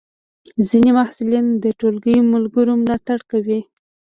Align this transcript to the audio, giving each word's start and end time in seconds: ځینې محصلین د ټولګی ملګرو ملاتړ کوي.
ځینې 0.69 0.91
محصلین 0.97 1.45
د 1.63 1.65
ټولګی 1.79 2.17
ملګرو 2.33 2.73
ملاتړ 2.81 3.19
کوي. 3.31 3.59